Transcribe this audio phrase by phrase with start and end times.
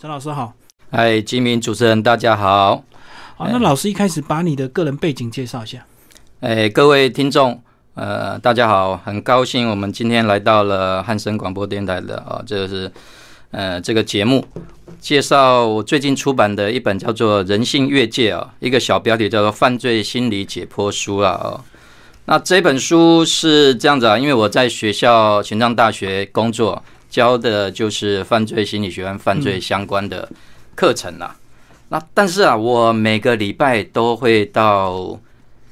[0.00, 0.54] 陈老师好。
[0.90, 2.82] 嗨，金明主持人，大家好。
[3.36, 5.84] 好，那老师一开始把你的个人背景介绍一下。
[6.40, 12.90] 哎，各位听众，呃，大家好，很高兴我们今天来到了汉声广播电台的啊，这个是
[13.50, 14.42] 呃这个节目，
[14.98, 21.38] 介绍我最近出版的一本叫做《人性越界》啊，一个小标题叫做《犯罪心理解剖书》啊。
[21.44, 21.60] 哦，
[22.24, 30.26] 那这本书是这样子啊，因为我在学校玄奘大学工作，教的就是犯罪心理学跟犯罪相关的。
[30.76, 31.36] 课程啦，
[31.90, 35.18] 那但是啊，我每个礼拜都会到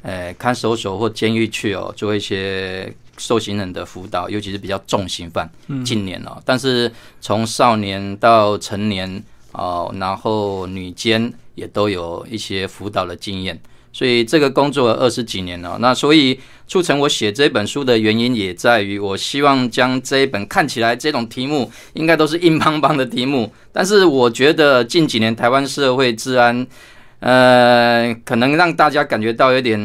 [0.03, 5.51] 呃看守所或监狱去哦，做一些受刑人的辅导，尤其是比较重刑犯。
[5.83, 13.59] 近年哦，但是从少年到成年哦，然后女监也都有一些辅导的经验。
[13.99, 26.65] 所以这个工作二十几年了，那所以促成我写这本书的原因也在于，我希望将这一本看起来这种题目应该都是硬邦邦的题目，但是我觉得近几年台湾社会治安，
[27.19, 29.77] 呃，可能让大家感觉到有点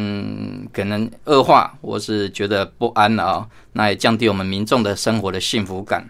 [0.72, 6.08] 可能恶化，我是觉得不安啊，那也降低我们民众的生活的幸福感。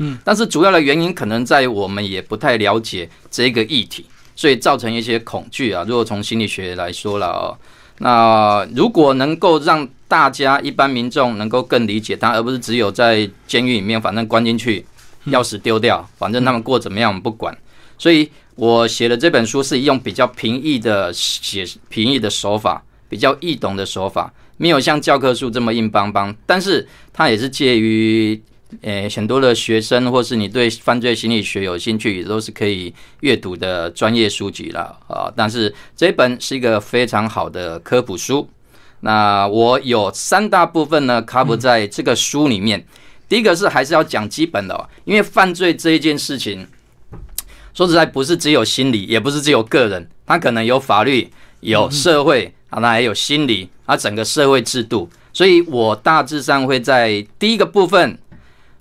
[0.00, 4.06] 嗯，但是主要的原因可能在于我们也不太了解这个议题。
[4.38, 5.84] 所以造成一些恐惧啊。
[5.88, 7.58] 如果从心理学来说了哦，
[7.98, 14.86] 那如果能够让大家一般民众能够更理解他，而不是只有在监狱里面，反正关进去，
[15.26, 17.52] 钥匙丢掉，反正他们过怎么样我们不管。
[17.98, 28.40] 所以我写的这本书是用比较平易的写平易的手法，比较易懂的手法，没有像教科书这么硬邦邦，但是它也是介于。
[28.82, 35.32] 诶，很多的学生或是你对犯罪心理学有兴趣，也都是可以阅读的专业书籍了啊。
[35.34, 38.46] 但是这本是一个非常好的科普书。
[39.00, 42.84] 那我有三大部分呢，cover 在这个书里面。
[43.26, 46.66] 第一个是还是要讲基本的，因为犯罪这一件事情，
[47.72, 55.08] 说实在不是只有心理，也不是只有个人，它可能有法律、有社会啊，那还有心理啊，整个社会制度。
[55.32, 58.18] 所以我大致上会在第一个部分。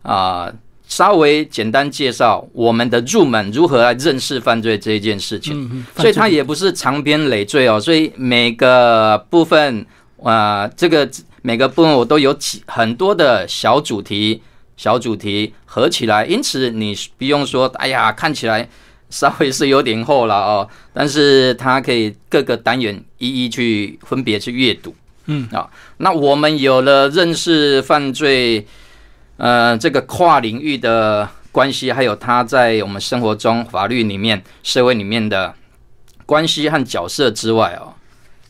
[0.08, 0.50] 啊，
[0.88, 7.78] 稍微简单介绍我们的入门如何来认识犯罪这一件事情，所以它也不是长篇累赘哦。
[7.78, 9.86] 所以每个部分
[10.24, 11.10] 啊，这个
[11.42, 14.42] 每个部分我都有几很多的小主题，
[14.78, 18.66] 小主题合起来，因此你不用说，哎呀，看起来
[19.10, 24.96] 稍微是有点厚了哦，但是它可以各个单元一一去分别去阅读。
[25.26, 28.66] 嗯啊，那我们有了认识犯罪。
[29.38, 35.54] 呃，这个跨领域的关系，还有他在我们生活中、法律里面、社会里面的
[36.26, 37.94] 关系和角色之外哦，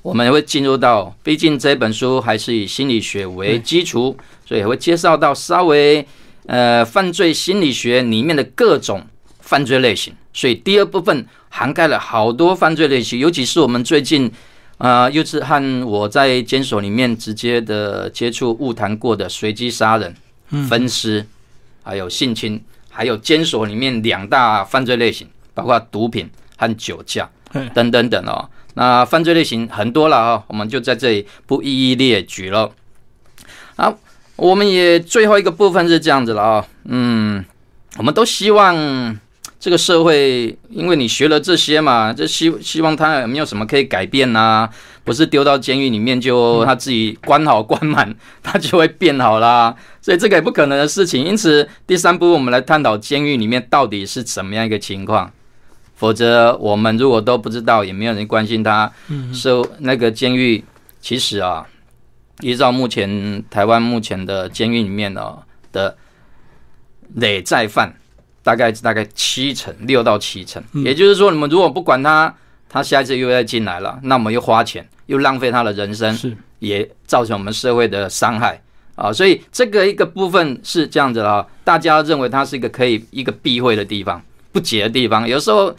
[0.01, 6.05] 我们会进入到，毕竟这本书还是以心理学为基础，所以会介绍到稍微
[6.45, 9.05] 呃犯罪心理学里面的各种
[9.41, 10.13] 犯罪类型。
[10.33, 14.31] 所以第二部分涵盖了好多犯罪类型，尤其是我们最近
[14.77, 20.15] 啊，又是和我在监所里面直接的接触、误谈过的随机杀人。
[20.69, 21.25] 分尸，
[21.83, 27.29] 还有性侵，还有监所里面两大犯罪类型，包括毒品和酒驾，
[27.73, 28.49] 等等等哦。
[28.75, 32.71] 那犯罪类型很多了啊，我们就在这里不一一列举了。
[33.75, 33.97] 好，
[34.35, 37.43] 我们也最后一个部分是这样子了啊，嗯，
[37.97, 38.75] 我们都希望
[39.59, 44.69] 这个社会，因为你学了这些嘛，就希希望他有没有什么可以改变呢？
[45.03, 48.13] 不是丢到监狱里面就他自己关好关满，
[48.43, 49.75] 他就会变好啦。
[50.01, 51.23] 所以这个也不可能的事情。
[51.23, 55.31] 因此，第三步我们来探讨监狱里面到底是怎么样一个情况。
[55.95, 58.91] 否则，我们如果都不知道，也没有人关心他。
[59.07, 59.33] 嗯。
[59.33, 60.63] 收那个监狱，
[61.01, 61.65] 其实啊，
[62.41, 65.41] 依照目前台湾目前的监狱里面哦
[65.71, 65.97] 的
[67.15, 67.95] 累债犯，
[68.47, 70.63] 大概大概七成六到七成。
[70.85, 72.33] 也就是说，你们如果不管他。
[72.69, 78.61] 他下一次又要进来了，那我们又花钱，又浪费他的人生，是也造成我们社会的伤害
[78.95, 79.11] 啊！
[79.11, 84.21] 所以这个一个部分是这样子啊，大家认为它是一个可以一个避讳的地方，
[84.51, 85.25] 不解的地方。
[85.25, 85.73] 有时候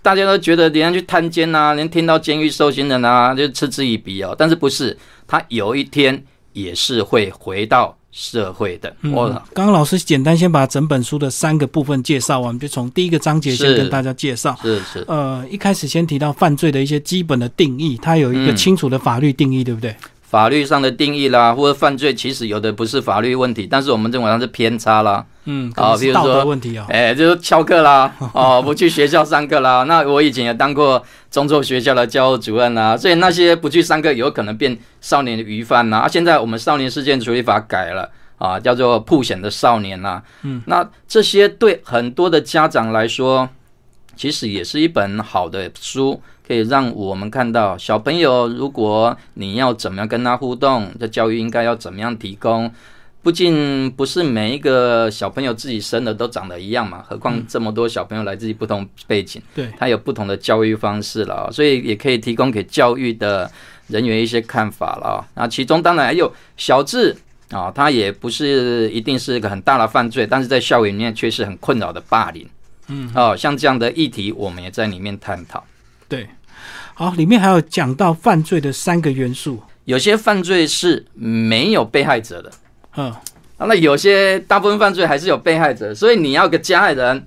[0.00, 4.34] 大家都觉得人家去探监呐，连听到监狱受刑人啊，就嗤之以鼻哦。
[4.38, 4.96] 但是不是，
[5.26, 7.94] 他有一天也是会回到。
[8.18, 14.56] 社会的，我刚刚老师简单先把整本书的三个部分介绍完，就从第一个章节先跟大家介绍。
[14.62, 19.94] 是是，呃，一开始先提到犯罪的一些基本的定义，它有一个清楚的法律定义，对不对？
[20.22, 25.22] 法律上的定义啦，或者犯罪其实有的不是法律问题，但是我们认为它是偏差啦。
[25.46, 29.84] 嗯，啊，比如说问题啊，哎，就是翘课啦， 哦，不去学校上课啦。
[29.84, 35.98] 那我以前也当过中辍学校的教务主任啦，所以那些不去上课有可能变少年的余犯呐。
[35.98, 40.20] 啊，现在我们少年事件处理法改了啊，叫做曝险的少年呐。
[40.42, 43.48] 嗯，那这些对很多的家长来说，
[44.16, 52.68] 其实也是一本好的书，可以让我们看到小朋友，如果你要怎么样跟他互动，这教育应该要怎么样提供。
[53.26, 63.50] 不仅不是每一个小朋友自己生的都长得一样嘛，何况这么多小朋友来自于不同背景，对，他有不同的教育方式了，所以也可以提供给教育的
[63.88, 65.26] 人员一些看法了。
[65.34, 67.16] 那其中当然还有小智
[67.50, 72.48] 啊，他也不是一定是一个很大的犯罪，但是在校园里面却是很困扰的霸凌。
[72.86, 75.64] 嗯，哦，像这样的议题，我们也在里面探讨。
[76.08, 76.28] 对，
[76.94, 82.52] 好，里面还有讲到犯罪的三个元素，有些犯罪是没有被害者的。
[82.96, 83.14] 嗯，
[83.58, 87.26] 那有些大部分犯罪还是有被害者，所以你要个加害人，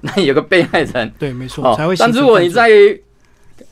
[0.00, 1.96] 那有个被害人，对，没错，才会。
[1.96, 2.70] 但如果你在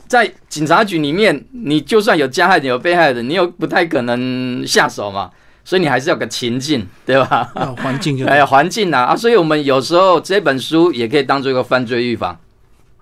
[0.07, 5.29] 在警察局里面，你就算有加害人、有被害人，你又不太可能下手嘛，
[5.63, 7.51] 所以你还是要个情境，对吧？
[7.81, 12.39] 环境就 哎，环境啊啊，所以我们有时候这本书也可以当做一个犯罪预防，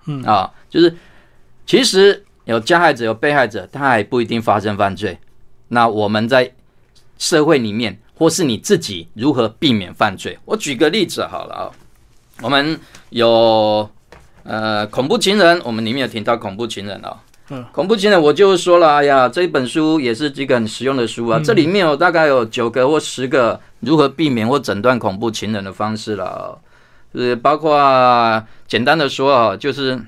[0.06, 0.94] 嗯啊，就是
[1.66, 5.18] 其实有加害者、有被害者，他还不一定发生犯罪，
[5.68, 6.52] 那我们在
[7.18, 7.98] 社会里面。
[8.22, 10.38] 或是你自己如何避免犯罪？
[10.44, 11.66] 我举个例子好了啊，
[12.40, 12.78] 我们
[13.10, 13.90] 有
[14.44, 17.16] 呃恐怖情人，我们里面有提到恐怖情人啊，
[17.50, 26.56] 嗯，恐怖情人我就说了，哎呀，这一本书也是一个很实用的书啊，这里面有大概有九个或十个如何避免或诊断恐怖情人的方式了，
[27.12, 30.00] 是包括简单的说啊，就是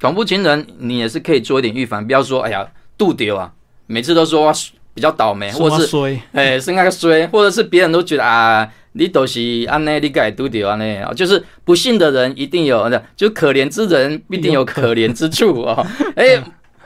[0.00, 2.64] 恐怖情人你也是可以做一点预防，不要说哎呀
[2.96, 3.52] 度丢啊，
[3.88, 4.54] 每次都说。
[4.92, 15.86] 比较倒霉，或者是 哎，是那个衰，或者是别人都觉得啊，你都是安内，你该都丢安内啊，就是不幸的人一定有的，就可怜之人必定有可怜之处啊。
[16.16, 16.42] 哎，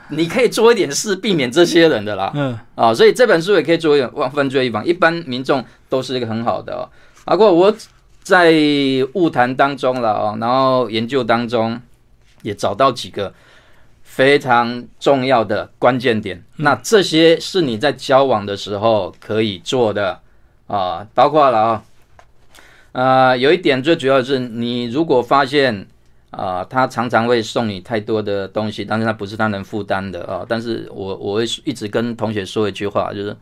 [0.09, 2.31] 你可以做一点事，避免这些人的啦。
[2.35, 6.87] 嗯啊，所以这本书也可以做一点犯罪预防，一般民众都是一个很好的哦。
[7.25, 7.75] 不过我
[8.21, 8.53] 在
[9.13, 11.79] 物谈当中了哦，然后研究当中
[12.43, 13.33] 也找到几个。
[14.15, 20.17] 非常重要的关键点，那这些是你在交往的时候可以做的
[20.67, 21.83] 啊，包括了啊，
[22.93, 25.85] 呃，有一点最主要的是，你如果发现
[26.29, 33.35] 啊，他常常会送你太多的东西，但是他不是他能负担的啊，但是我我会一直跟同学说一句话，就是，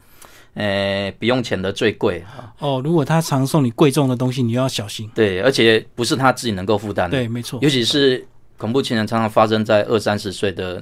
[0.55, 2.51] 呃，不用钱的最贵啊。
[2.57, 5.07] 哦，如果他常送你贵重的东西，你要小心。
[5.13, 7.15] 对，而且不是他自己能够负担的。
[7.15, 8.25] 对，没错，尤其是。
[8.63, 10.81] 恐怖情人常常发生在二三十岁的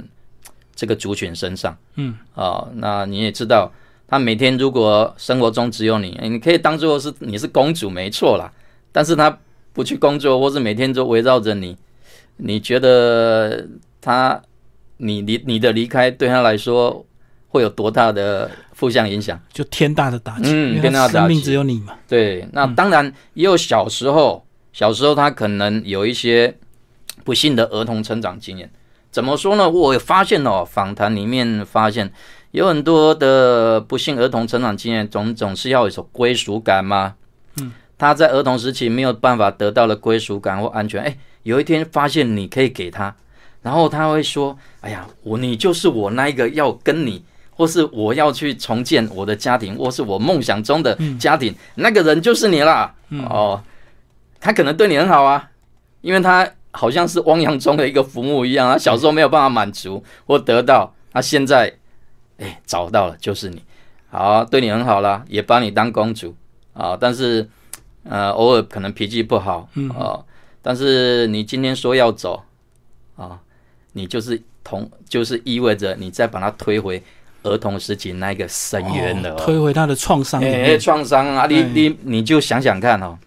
[0.76, 1.76] 这个族群身上。
[1.96, 3.72] 嗯，啊，那你也知道，
[4.08, 8.54] 他每天如果生活中只有你，你可以当做是你是公主，没错啦。
[8.92, 9.36] 但是他
[9.74, 11.76] 不去工作，或是每天都围绕着你，
[12.38, 13.68] 你觉得
[14.00, 14.40] 他
[14.98, 17.04] 你离你的离开对他来说
[17.48, 19.42] 会有多大的负向影响？
[19.52, 20.52] 就天大的打击。
[20.54, 21.26] 嗯，天大的打击。
[21.26, 21.98] 生命只有你嘛？
[22.08, 26.56] 对，那当然也有小时候，小时候他可能有一些。
[27.24, 28.70] 不幸的儿童成长经验，
[29.12, 29.70] 怎么说呢？
[29.70, 32.12] 我发现哦，访谈里面发现
[32.52, 37.16] 有很多的不幸儿童成长经验，总总是要有一种归属感嘛？
[37.60, 43.14] 嗯，他在儿童时期没有办法得到了归属感或安全，哎，有一天发现你可以给他，
[43.62, 52.94] 然后他会说：“哎呀，我你就是我那一个要跟你，或是我要去重建我的家庭，或是我梦想中的家庭，那个人就是你啦。”
[53.30, 53.62] 哦，
[54.40, 55.50] 他可能对你很好啊，
[56.02, 56.50] 因为他。
[56.72, 61.74] 好像是汪洋中的一个浮木一样，他小时候没有办法满足或得到，他现在
[62.38, 63.62] 哎找到了，就是你，
[64.10, 66.36] 好对你很好啦，也把你当公主
[66.74, 67.48] 啊，但是
[68.04, 70.20] 呃偶尔可能脾气不好啊，
[70.62, 72.42] 但是你今天说要走
[73.16, 73.40] 啊，
[73.94, 77.02] 你就是同就是意味着你再把他推回
[77.44, 83.18] 儿童时期那个深渊了，推回他的创伤，哎创伤啊，你你你就想想看哦，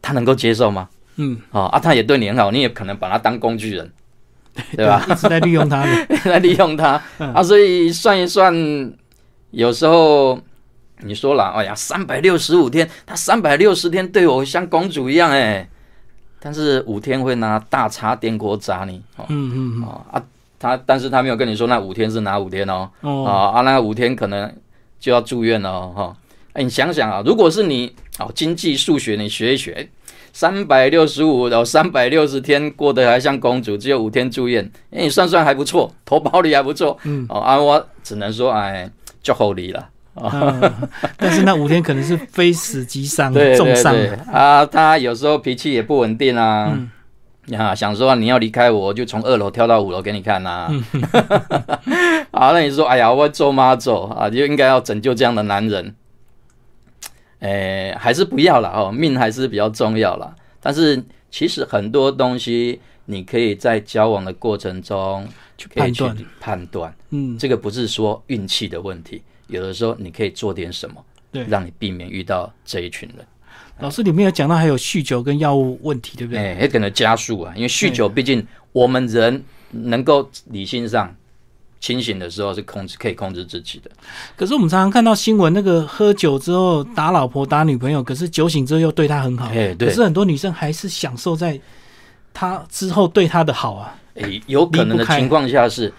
[0.00, 0.88] 他能够接受吗？
[1.16, 3.92] 嗯，哦啊，他也对你很好，你也可能把他当工具人，
[4.76, 5.04] 对吧？
[5.08, 5.84] 一直在利用他，
[6.24, 8.54] 在利用他 啊，所以算一算，
[9.50, 10.40] 有时候
[11.00, 15.68] 你说了，哎呀，三百六十五天，他三百六十天对我像公主一样，哎，
[16.40, 20.22] 但是五天会拿大叉电锅砸你，嗯嗯嗯，啊，
[20.58, 22.90] 他但是他没有跟你说那五天是哪五天哦，
[23.26, 24.50] 啊啊，那五天可能
[24.98, 26.16] 就要住院了哈，
[26.54, 29.88] 哎，你想想啊，如果是你哦，经济数学你学一学。
[30.32, 38.88] 三百六十五，然后三百六十天过得还像公主，只有五天住院，哎，你算算还不错，投保率还不错，嗯，哦，啊，我只能说，哎，
[39.22, 39.88] 就厚礼了，
[41.16, 43.94] 但是那五天可能是非死即伤，重伤。
[44.32, 46.78] 啊，他有时候脾气也不稳定啊，
[47.58, 50.68] 啊，想说你要离开我，就从二楼跳到五楼给你看呐，
[52.30, 55.94] 啊，那你说，哎呀，我做妈做啊，就应该要拯救这样的男人。
[57.40, 60.34] 诶，还是不要了哦，命还是比较重要了。
[60.60, 65.26] 但是其实很多东西，你可以在交往的过程中
[65.58, 71.44] 去可以去判断，判断，嗯，这个不是说运气的问题，有的时候你可以做点什么，对。
[71.44, 73.26] 让你避免遇到这一群人。
[73.78, 76.38] 老师里面有讲到还有酗酒跟药物问题，对不对？
[76.38, 81.14] 哎，也可能加速啊，因为酗酒毕竟我们人能够理性上
[81.80, 83.90] 清醒的时候是控制可以控制自己的。
[84.36, 89.46] 可是我们常常看到新闻，那个喝酒之后打老婆、打女朋友，可是酒醒之后又对她很好。
[89.48, 91.58] 哎，对可，是很多女生还是享受在
[92.32, 93.96] 他之后对她的好啊。
[94.14, 95.92] 哎，有可能的情况下是，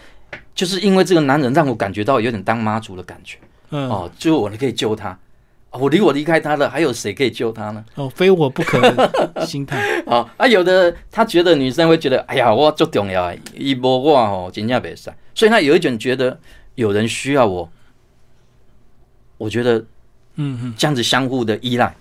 [0.53, 3.37] 就是因为这个男人让我感觉到有点当妈祖的感觉
[3.71, 5.09] 嗯，哦哦，就我可以救他。
[5.09, 7.81] 啊我离我离开他了，还有谁可以救他呢？
[7.95, 10.03] 哦非我不可的心态。
[10.05, 15.09] 啊 啊，有的他觉得女生会觉得，哎呀，我最重要的，一波我哦，真正袂使，
[15.41, 16.39] 所以他有一种觉得
[16.75, 17.67] 有人需要我，
[19.39, 19.79] 我觉得
[20.35, 21.95] 嗯嗯，这样子相互的依赖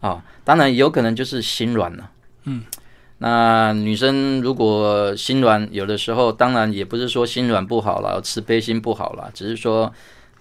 [0.00, 2.10] 啊，当然有可能就是心软了。
[2.44, 2.64] 嗯，
[3.18, 9.92] 那女生如果心软，有的时候当然也不是说心软不好了，慈悲心不好了，只是说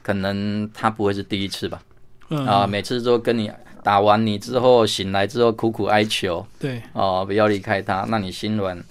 [0.01, 1.81] 可能她不会是第一次吧。
[2.29, 3.51] 嗯啊，每次都跟你
[3.83, 8.81] 打完你之后醒来之后苦苦哀求对，哦，不要离开他，那你心软。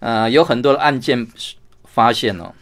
[0.00, 1.24] 呃，有很多的案件
[1.84, 2.52] 发现哦，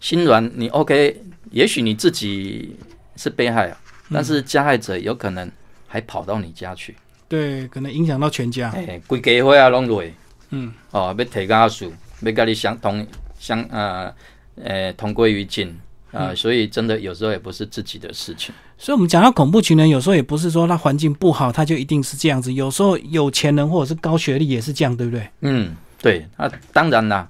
[0.00, 2.76] 心软你 OK，也许你自己
[3.16, 3.76] 是被害啊，
[4.12, 5.50] 但是加害者有可能
[5.86, 6.94] 还跑到你家去，
[7.28, 8.70] 对，可能影响到全家。
[8.70, 10.02] 哎、规家伙啊拢落，
[10.50, 13.06] 嗯，哦，要提家属，要跟你相同
[13.38, 14.14] 相呃
[14.62, 15.68] 呃同归于尽
[16.10, 18.54] 啊、呃所以真的有时候也不是自己的事情。
[18.78, 22.52] 所以，我们讲到恐怖情人，有时候也不是说他环境不好，他就一定是这样子。
[22.52, 25.28] 有时候有钱人或者是高学历也是这样，对不对？
[25.40, 27.28] 嗯，对，那、当然啦，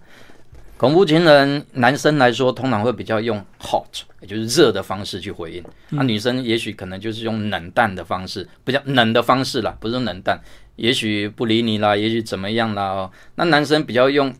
[0.78, 5.64] 恐怖情人男生来说，通常会比较用 hot，也就是热的方式去回应。
[5.88, 10.40] 那、女生也许可能就是用冷淡的方式，比较冷的方式啦，不是冷淡，
[10.76, 12.84] 也许不理你啦，也许怎么样啦。
[12.84, 14.32] 哦，那男生比较用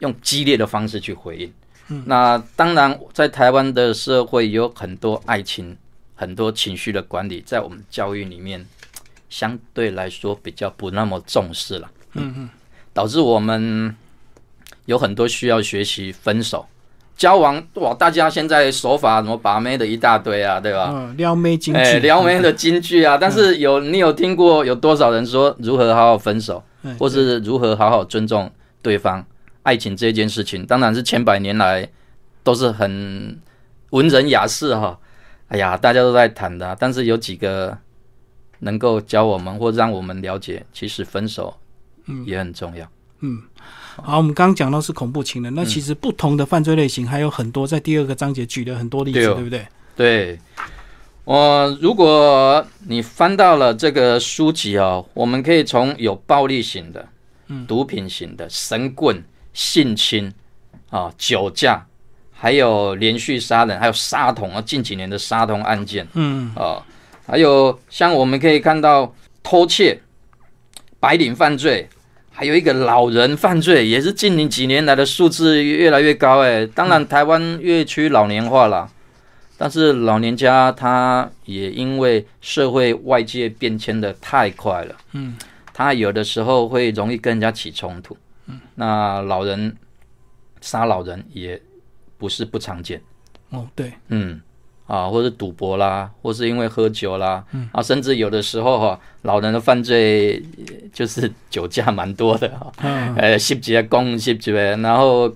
[0.00, 1.52] 用激烈的方式去回应。
[2.04, 5.74] 那当然，在台湾的社会有很多爱情、
[6.14, 8.62] 很多情绪的管理，在我们教育里面
[9.30, 11.90] 相对来说比较不那么重视了。
[12.12, 12.50] 嗯嗯
[12.92, 13.94] 导致我们
[14.86, 16.66] 有很多需要学习分手、
[17.16, 17.62] 交往。
[17.74, 20.90] 哇，大家现在手法什么把妹的一大堆啊，对吧？
[20.92, 28.50] 嗯，撩妹金哎，句，撩妹的金句啊， 但是有你有听过有多少人说如何好好分手，嗯或是如何好好尊重
[28.82, 29.24] 对方？
[29.62, 31.88] 爱情这件事情，当然是千百年来
[32.42, 33.40] 都是很
[33.90, 34.98] 文人雅士哈。
[35.48, 37.76] 哎呀，大家都在谈的啊、但是有几个
[38.58, 41.54] 能够教我们或让我们了解，其实分手
[42.26, 42.86] 也很重要。
[43.96, 49.66] 好，我们刚刚讲到是恐怖情人，嗯那其实不同的犯罪类型还有很多，在第二个章节举了很多例子，对哦对不对？
[49.96, 50.38] 对，
[51.24, 57.08] 我如果你翻到了这个书籍哦，我们可以从有暴力型的、
[57.68, 59.22] 毒品型的、神棍、
[59.52, 60.32] 性侵
[60.90, 61.86] 啊、酒驾，
[62.32, 66.82] 还有连续杀人，还有杀童啊，近几年的杀童案件嗯，啊，
[67.26, 70.00] 还有像我们可以看到偷窃、
[70.98, 71.88] 白领犯罪。
[72.36, 76.66] 还有一个老人犯罪，也是近几年来的数字越来越高哎。
[76.66, 78.90] 当然，台湾越趋老年化了，
[79.56, 85.36] 但是老年家他也因为社会外界变迁的太快了，嗯，
[85.72, 89.76] 他有的时候会容易跟人家起冲突，嗯，那老人
[90.60, 91.60] 杀老人也
[92.18, 93.00] 不是不常见，
[93.50, 94.40] 哦，对，嗯，
[94.86, 105.32] 啊，或是赌博啦，或是因为喝酒啦，嗯，啊，甚至有的时候哈、老人的犯罪呃就是酒驾蛮多的哈、嗯，呃，吸几个公吸几个，然后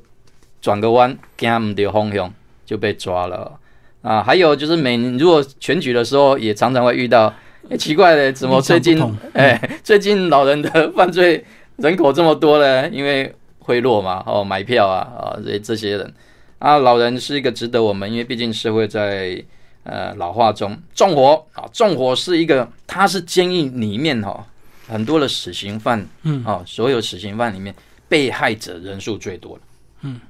[0.61, 2.33] 转个弯，惊唔对方向
[2.67, 3.59] 就被抓了。
[4.03, 4.23] 啊。
[4.23, 7.33] 还有就是每如果选举的时候，也常常会遇到，
[7.71, 9.03] 诶奇怪的，怎么最近
[9.33, 11.43] 哎、最近老人的犯罪
[11.77, 12.89] 人口这么多呢？
[12.91, 16.13] 因为贿赂嘛，哦，买票啊，啊，这这些人
[16.59, 19.45] 啊，老人是一个值得我们，因为毕竟社会在。
[19.85, 24.47] 呃，老化中，纵火啊，纵火是一个，它是监狱里面哈、
[24.87, 27.75] 很多的死刑犯，嗯，哦，所有死刑犯里面
[28.07, 29.63] 被害者人数最多的。
[30.03, 30.21] 嗯，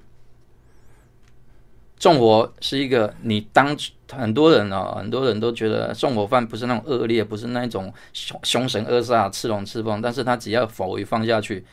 [1.97, 3.76] 纵火是一个你当
[4.12, 11.64] 很多人哦，很多人都觉得纵火犯不是那种恶劣，不是那种凶凶神恶煞、赤龙赤凤，但是他只要否一放下去，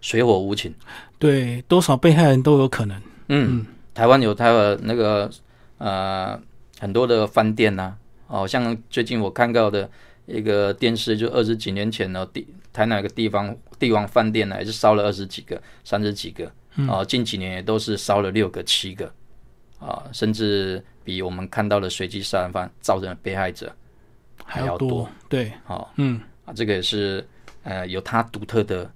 [0.00, 0.74] 水火无情。
[1.20, 3.00] 对，多少被害人都有可能。
[3.28, 3.64] 嗯，
[3.98, 5.28] 台湾有台湾那个
[5.78, 6.40] 呃
[6.78, 7.96] 很多的饭店呐、
[8.28, 9.90] 哦，像最近我看到的
[10.26, 16.48] 一个电视，就二十几年前呢，地台哪个地方帝王饭店呢，也是烧了二十几个、三十几个，
[16.86, 19.12] 哦，近几年也都是烧了六个、七个，
[19.80, 23.74] 啊，甚至比我们看到的随机杀人犯造成的被害者
[24.44, 27.26] 还要多，对，哦，嗯，啊，这个也是
[27.64, 28.88] 呃有它独特的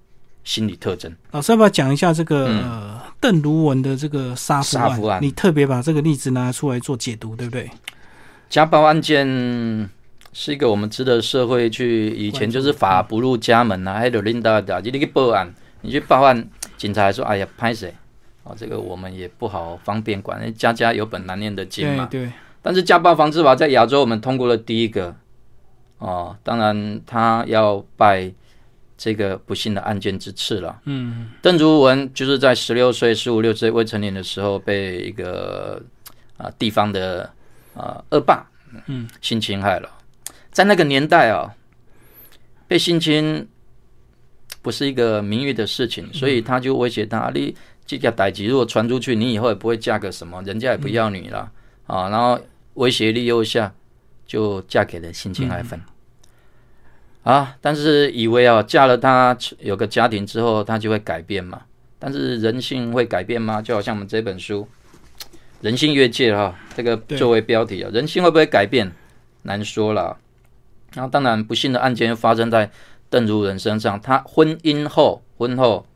[0.44, 1.14] 心理特征。
[1.30, 7.70] 老师要不要讲一下这个、嗯呃邓如文的这个杀夫杀夫案你特别把这个例子拿出来做解读，对不对？
[8.50, 9.24] 家暴案件
[10.32, 17.94] 是一个我们值得社会去，以前就是法不入家门啊，还有领导的，就你去报案，你去报案，警察还说，哎呀，拍谁？
[18.42, 22.08] 哦，这个我们也不好方便管，因为家家有本难念的经嘛。
[22.10, 25.14] 对对，但是家暴防治法在亚洲我们通过了第一个，
[25.98, 28.32] 哦，当然他要拜
[29.02, 30.80] 这个不幸的案件之次了。
[30.84, 35.82] 嗯，邓如文就是在十六岁、十五六岁未成年的时候，被一个
[36.36, 37.28] 啊、地方的
[37.74, 38.46] 啊、恶霸
[38.86, 39.90] 嗯性侵害了。
[40.52, 41.52] 在那个年代啊，
[42.68, 43.44] 被性侵
[44.62, 47.52] 不是一个名誉的事情，所以他就威胁他：你
[47.84, 51.50] 这个歹籍如果传出去，你以后也不会嫁个什么，人家也不要你了、
[51.88, 52.08] 啊。
[52.08, 52.38] 然后
[52.74, 53.74] 威胁利诱下，
[54.28, 55.82] 就嫁给了性侵害犯。
[57.22, 61.62] 啊，但是以为啊，嫁了他有个家庭之后，他就会改变嘛。
[61.98, 63.62] 但是人性会改变吗？
[63.62, 64.66] 就好像我们这本书
[65.60, 68.90] 《人性越界》哈，这个作为标题啊，人性会不会改变？
[69.42, 70.18] 难说了。
[70.94, 72.70] 然后当然，不幸的案件又发生在
[73.08, 74.00] 邓如人身上。
[74.00, 75.86] 他婚姻后，婚后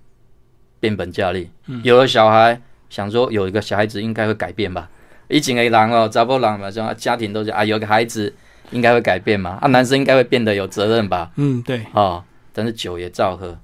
[0.78, 1.50] 变本加厉，
[1.82, 4.88] 有了小孩，想说有一个小孩子应该会改变吧。
[5.28, 8.32] 以前的人哦，查甫人嘛，像家庭都是啊，有个孩子
[8.70, 11.30] 应该会改变嘛，啊，男生应该会变得有责任吧。
[11.36, 13.58] 嗯对，哦，但是酒也照喝，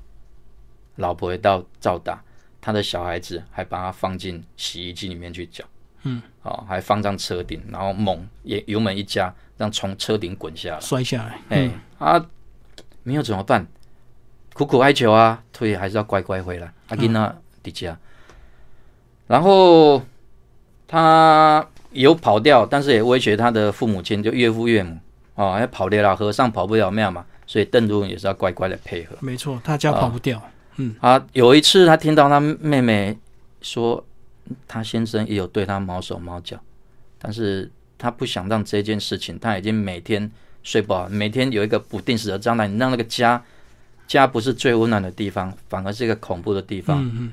[0.96, 2.22] 老婆也到照打，
[2.60, 5.64] 他的小孩子还把他放进洗衣机里面去搅，
[6.04, 11.72] 嗯，哦，还放上车顶，然后猛也油门一加，让从车顶滚下来，摔下来，哎、嗯。
[11.98, 12.26] 啊，
[13.04, 13.66] 没有怎么办？
[14.54, 17.96] 苦苦哀求啊，退还是要乖乖回来，阿金娜迪迦，
[19.26, 20.02] 然后
[20.86, 24.98] 他有跑掉，但是也威胁他的父母亲，就岳父岳母，
[25.34, 29.16] 啊，要跑掉了，和尚跑不了庙嘛，所以邓如文也是要乖乖的配合。
[29.20, 30.42] 没错，他家跑不掉，
[30.76, 30.94] 嗯。
[31.00, 33.16] 啊，有一次他听到他妹妹
[33.60, 34.04] 说，
[34.66, 36.58] 他先生也有对他毛手毛脚，
[37.18, 40.30] 但是他不想让这件事情，他已经每天
[40.62, 43.42] 睡不好，每天有一个不定时的障碍，你让那个家
[44.06, 47.32] 家不是最温暖的地方，反而是一个恐怖的地方、嗯嗯，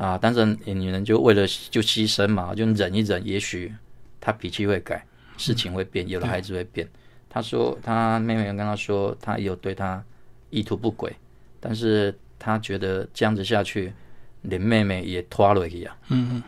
[0.00, 0.18] 啊。
[0.20, 3.72] 但是女人就为了就牺牲嘛，就忍一忍，也许
[4.20, 5.04] 她脾气会改，
[5.36, 6.88] 事情会变，有了孩子会变。
[7.28, 10.02] 她说她妹妹跟她说，她有对她
[10.48, 11.14] 意图不轨，
[11.60, 13.92] 但是她觉得这样子下去，
[14.42, 15.94] 连妹妹也拖了一样。
[16.08, 16.42] 嗯嗯，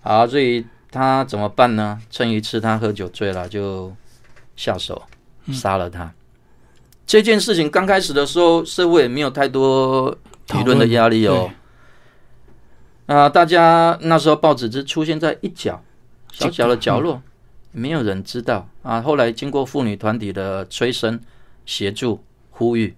[0.00, 2.00] 好，所以她怎么办呢？
[2.10, 3.94] 趁一次她喝酒醉了，就
[4.54, 5.02] 下手
[5.52, 6.12] 杀了他。
[7.04, 10.16] 这件事情刚开始的时候，社会也没有太多
[10.48, 11.50] 舆论的压力哦。
[13.06, 15.82] 啊，大家那时候报纸只出现在一角
[16.30, 17.20] 小小的角落，
[17.72, 19.02] 没有人知道啊。
[19.02, 21.20] 后来经过妇女团体的催生、
[21.66, 22.94] 协助、呼吁，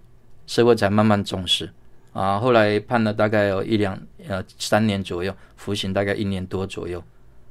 [0.47, 1.73] 社会才慢慢重视
[2.13, 2.39] 啊。
[2.39, 7.03] 后来判了大概有一两呃三年左右，服刑大概一年多左右，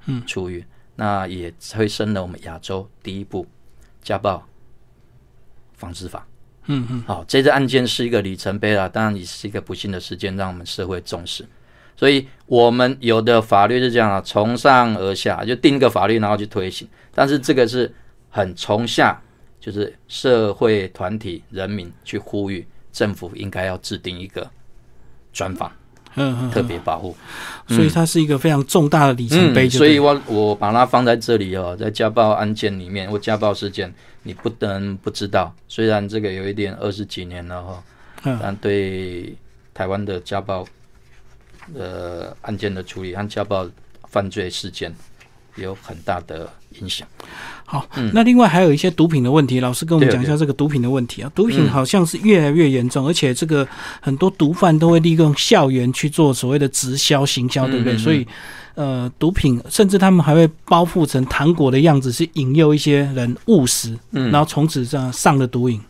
[0.06, 0.64] 嗯，出狱。
[0.96, 3.44] 那也催生了我们亚洲第一部
[4.00, 4.46] 家暴
[5.74, 6.24] 防治法。
[6.66, 11.44] 嗯嗯，好，这次案件是一个里程碑啦，当然也是一个不幸的事件，让我们社会重视。
[11.96, 16.86] 所以，我们有的法律是这样啊，从上而下就定一个法律，然后去推行。
[17.14, 17.92] 但是这个是
[18.28, 19.20] 很从下，
[19.60, 24.50] 就是社会团体、人民去呼吁政府应该要制定一个
[25.32, 25.72] 专法，
[26.16, 27.16] 嗯嗯，特别保护。
[27.68, 33.92] 所以它是一个非常重大的里程碑嗯，所以我我把它放在这里哦，在家暴案件里面或家暴事件，
[34.24, 35.54] 你不能不知道。
[35.68, 37.82] 虽然这个有一点二十几年了哈、
[38.24, 39.34] 嗯但对
[39.72, 40.66] 台湾的家暴
[41.74, 43.68] 呃案件的处理和家暴
[44.08, 44.94] 犯罪事件
[45.56, 47.06] 有很大的影响。
[47.64, 51.32] 好，那另外还有一些毒品的问题，老师跟我们讲一下这个毒品的问题啊。
[51.34, 53.66] 毒品嗯好像是越来越严重，而且这个
[54.00, 57.96] 很多毒贩都会利用校园去做所谓的直销、行销，对不对？
[57.96, 58.26] 所以，
[58.74, 65.80] 呃，毒品甚至他们还会包覆成糖果的样子，是引诱一些人误食，嗯然后从此这样上了毒瘾。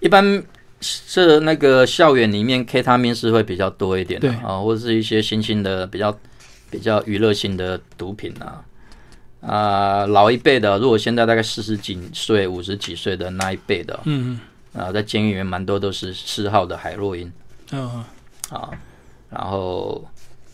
[0.00, 0.42] 一般
[0.82, 4.36] 是那个校园里面 K 他命是会比较多一点的对。
[4.38, 6.18] 啊，或者是一些新兴的比较
[6.70, 8.64] 比较娱乐性的毒品啊。
[9.40, 14.38] 啊、老一辈的，如果现在大概四十几岁、五十几岁的那一辈的嗯
[14.74, 14.82] 嗯。
[14.82, 17.30] 啊、在监狱里面蛮多都是嗜好的海洛因。
[17.70, 18.04] 嗯嗯。
[18.58, 18.70] 啊，
[19.30, 20.04] 然后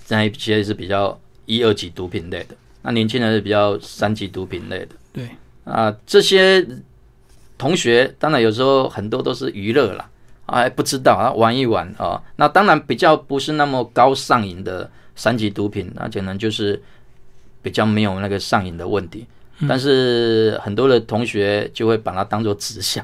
[0.08, 4.88] 那一些是比较一二级毒品类的，那年轻人是比较三级毒品类的。
[5.12, 5.28] 对。
[5.64, 6.66] 啊，这些
[7.58, 10.08] 同学当然有时候很多都是娱乐啦，
[10.48, 12.20] 啊，还不知道啊，玩一玩啊。
[12.36, 16.80] 那当然比较不是那么高上瘾的三级毒品，那可能就是
[17.62, 19.26] 比较没有那个上瘾的问题。
[19.68, 23.02] 但是很多的同学就会把它当做直销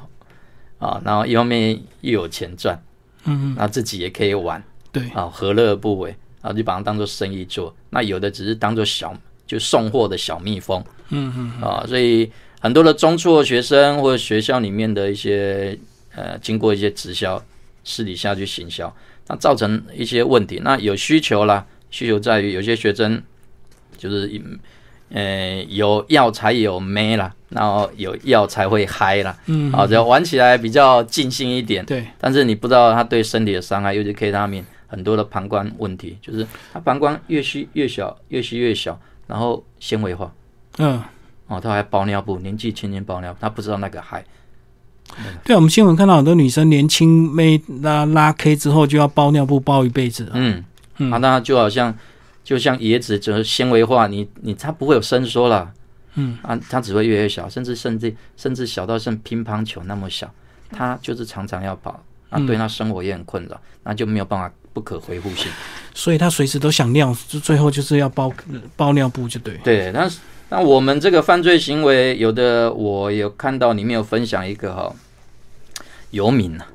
[0.79, 2.81] 啊，然后一方面又有钱赚
[3.25, 6.11] 嗯嗯，那自己也可以玩对，啊，何乐而不为？
[6.41, 7.75] 然后就把它当做生意做。
[7.91, 9.13] 那有的只是当做小
[9.47, 12.31] 就送货的小蜜蜂，嗯嗯啊，所以
[12.61, 15.77] 很多的中辍学生或者学校里面的一些
[16.14, 17.42] 呃，经过一些直销
[17.83, 18.94] 私底下去行销，
[19.27, 20.61] 那造成一些问题。
[20.64, 23.22] 那有需求啦，需求在于有些学生
[23.96, 24.31] 就是
[25.11, 31.85] 呃有药才有妹啦，然后有药才会嗨啦，嗯，啊，只要玩起来比较尽兴一点。
[31.85, 40.33] 对，但是你不知道他对身体的伤害，尤其 K 他命很多的膀胱问题，就是它膀胱越吸越小，越吸越小，然后纤维化。
[40.79, 41.03] 嗯，
[41.48, 44.24] 哦，他还包尿布，年纪轻轻包尿布，他不知道那个害。
[45.44, 50.64] 对，我们新闻看到很多女生年轻妹拉拉 K 之后就要包尿布包一辈子了，嗯，
[50.98, 51.11] 嗯。
[51.12, 51.96] 啊，那就好像
[52.42, 55.70] 就像椰子，就是纤维化，你你它不会有伸缩了，
[56.14, 60.31] 嗯，啊，它只会越来越小，甚至甚至甚至小到像乒乓球那么小，
[60.70, 65.50] 它就是常常要跑，啊，对它生活也很困扰，那就没有办法不可回复性。
[65.94, 68.33] 所以他随时都想尿，就最后就是要包
[68.74, 74.92] 包尿布就对，对，但是那我们这个犯罪行为，有的我有看到里面有分享一个哈、
[76.14, 76.66] 游民啊，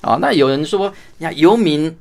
[0.00, 1.94] 啊，那有人说呀，游民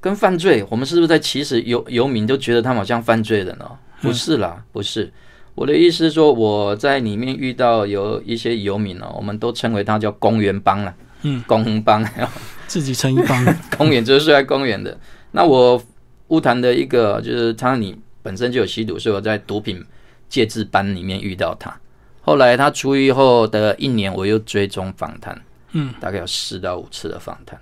[0.00, 3.78] 跟犯罪，我们是不是在歧视游游民，就觉得他们好像犯罪人哦？
[4.00, 5.12] 不是啦，不是。
[5.54, 12.02] 我的意思是说，我在里面遇到有一些游民哦，我们都称为他叫公园帮啦，嗯， 公帮，
[12.66, 13.44] 自己成一帮，
[13.76, 14.98] 公园就是睡在公园的。
[15.32, 15.82] 那我
[16.28, 19.84] 乌谈的一个就是他，你本身就有吸毒，所以我在毒品
[20.28, 21.74] 戒治班里面遇到他。
[22.22, 25.38] 后来他出狱后的一年，我又追踪访谈，
[25.72, 27.60] 嗯，大概有四到五次的访谈。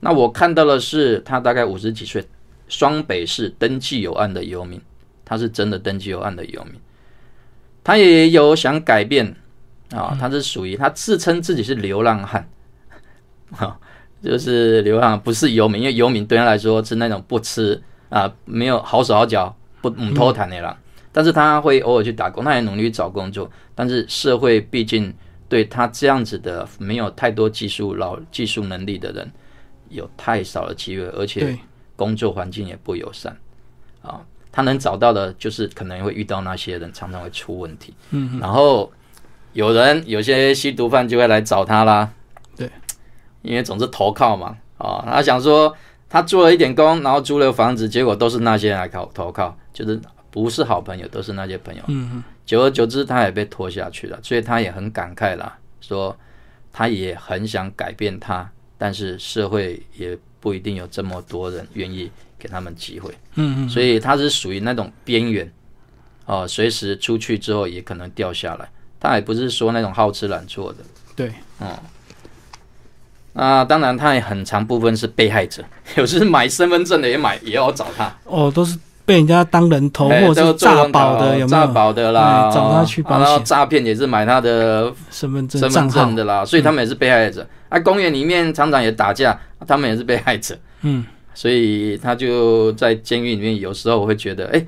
[0.00, 2.26] 那我看到的是他大概五十几岁，
[2.68, 4.80] 双北市登记有案的游民，
[5.24, 6.74] 他是真的登记有案的游民。
[7.82, 9.34] 他也有想改变
[9.90, 12.48] 啊，他是属于他自称自己是流浪汉，
[13.56, 13.78] 啊，
[14.22, 20.76] 就是流浪不是游民，因为游民对他来说是那种不吃啊，没有好手好脚不唔偷谈的啦。
[21.12, 23.50] 但是他会偶尔去打工，他也努力找工作。
[23.74, 25.14] 但是社会毕竟
[25.54, 29.30] 对他这样子的没有太多技术老技术能力的人，
[29.88, 31.56] 有太少的机会，而且，
[31.94, 33.36] 工作环境也不友善
[34.02, 34.20] 啊。
[34.50, 37.94] 他能找到的，就是可能会遇到那些人，常常会出问题。
[38.10, 38.92] 嗯，然后
[39.52, 42.10] 有人有些吸毒犯就会来找他啦。
[42.56, 42.68] 对，
[43.42, 45.72] 因为总是投靠嘛，啊，他想说
[46.08, 50.00] 他做了一点工，然后租了房子，结果都是那些人来靠投靠，就是
[50.32, 51.82] 不是好朋友，都是那些朋友。
[51.86, 56.16] 嗯嗯，久而久之，他也被拖下去了，所以他也很感慨啦，说
[56.72, 63.10] 他也很想改变他，但是社会也不一定有这么多人愿意给他们机会。
[63.36, 65.50] 嗯嗯，所以他是属于那种边缘，
[66.26, 68.68] 哦，随时出去之后也可能掉下来。
[69.00, 70.78] 他也不是说那种好吃懒做的，
[71.14, 71.78] 对，哦，
[73.34, 75.62] 啊当然他也很长部分是被害者，
[75.96, 81.66] 有时买身份证的也买也要找他，哦，都是被人家当人头或者是诈保的，有没有？
[81.66, 81.66] 诈？
[81.66, 87.46] 保的啦，哎找他去保险然后诈骗也是买他的身份证身份证，的啦，所以他们也是被害者。
[87.68, 90.56] 啊，公园里面常常也打架，他们也是被害者。
[90.82, 94.64] 嗯，所以他就在监狱里面，有时候我会觉得，哎、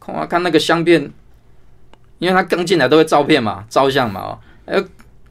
[0.00, 1.10] 看啊看那个相片，
[2.18, 4.82] 因为他刚进来都会照片嘛，照相嘛，哦，哎、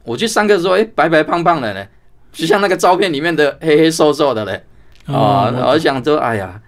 [0.04, 1.86] 我去上课的时候，哎、白白胖胖的嘞，
[2.32, 4.64] 就像那个照片里面的黑黑瘦瘦的嘞，
[5.06, 6.60] 啊，我想说，哎呀，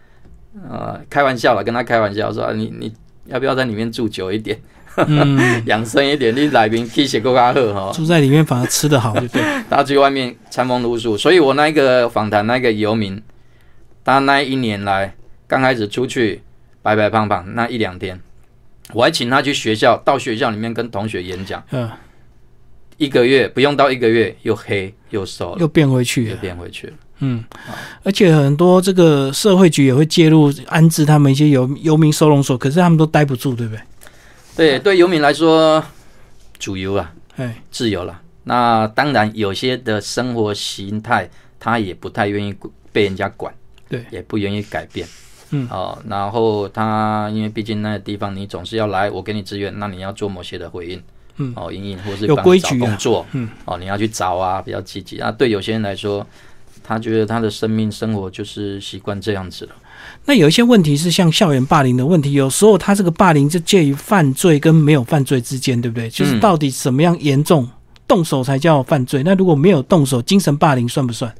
[0.68, 2.92] 呃，开玩笑了，跟他开玩笑说，啊你你
[3.26, 4.58] 要不要在里面住久一点，
[4.96, 7.92] 嗯， 养生一点，你来宾可以写够加喝哈。
[7.94, 9.42] 住在里面反而吃得好，对不对？
[9.70, 13.22] 他去外面餐风露宿，所以我那个访谈那个游民，
[14.04, 15.14] 他那一年来
[15.46, 16.42] 刚开始出去
[16.82, 18.20] 白白胖胖那一两天，
[18.92, 21.88] 我还请他去学校，到学校里面跟同学演讲，嗯，
[22.96, 26.36] 一个月不用到一个月，又黑又瘦了，又变回去又。
[26.36, 26.92] 变回去了。
[27.20, 27.44] 嗯，
[28.02, 33.82] 而且很多这个社会局也会介入安置他们一些游游民收容所，可是他们都待不住，对不对？
[34.56, 35.82] 对对，游民来说，
[36.58, 38.20] 主游啊，哎，自由了。
[38.44, 41.28] 那当然，有些的生活形态，
[41.58, 42.54] 他也不太愿意
[42.90, 43.54] 被人家管，
[43.88, 45.06] 对，也不愿意改变。
[45.50, 51.02] 嗯哦，然后他因为毕竟那个地方你总是要来，我给你资源，那你要做某些的回应，
[51.36, 55.18] 嗯，哦，应应或是有规矩啊工作，嗯，哦，你要去找啊，比较积极。
[55.18, 56.26] 啊，对有些人来说，
[56.90, 59.70] 他觉得他的生命生活就是习惯这样子了。
[60.24, 66.10] 那有一些问题是像校园霸凌的问题，有时候他这个霸凌就介于犯罪跟没有犯罪之间，对不对？
[66.10, 67.68] 就是嗯到底什么样严重，
[68.08, 69.22] 动手才叫犯罪。
[69.22, 71.32] 那如果没有动手，精神霸凌算不算？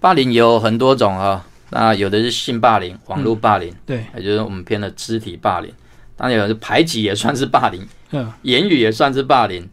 [0.00, 5.72] 霸凌有很多种啊，那有的是性霸凌、网络霸凌，对，也就是我们偏的肢体霸凌。
[6.16, 9.68] 当然有的排挤也算是霸凌，嗯，言语也算是霸凌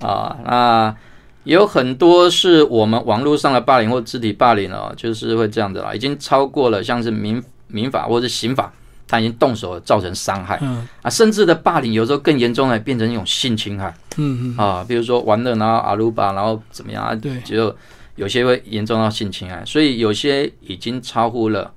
[0.00, 0.36] 啊。
[0.44, 0.96] 那
[1.44, 8.72] 有很多是我们网络上的霸凌或肢体霸凌哦，就是会这样的啦，已经超过了像是民民法或者刑法，
[9.06, 10.58] 他已经动手造成伤害。
[10.62, 10.86] 嗯。
[11.02, 13.94] 啊，甚至的霸凌有时候更严重的，变成一种性侵害。
[14.16, 17.38] 嗯嗯，啊，比如说玩乐然后阿鲁巴，然后怎么样啊，对。
[17.40, 17.74] 就
[18.16, 21.70] 有些会严重到性侵害，所以有些已经超乎了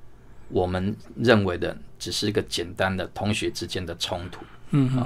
[0.50, 4.42] 我们认为的只是一个简单的同学之间的冲突。
[4.72, 5.06] 嗯嗯。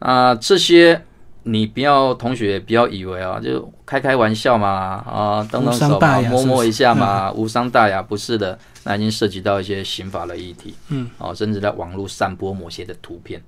[0.00, 1.02] 啊，这些
[1.42, 5.98] 你不要同学不要以为啊，就开开玩笑嘛，啊，动动手
[6.28, 13.42] 摸摸一下嘛，无伤大雅，不是的，那已经涉及到一些刑法的议题，嗯，哦，甚至在网络散播某些的图片。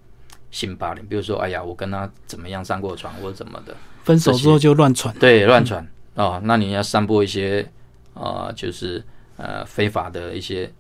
[0.51, 3.75] 性霸凌，比如说，哎呀，我跟他怎么样上过床，或者怎么的，
[4.05, 5.83] 分手之后就乱传，对，乱传、
[6.15, 7.67] 哦，那你要散播一些
[8.13, 9.03] 呃，就是
[9.39, 10.71] 呃非法的一些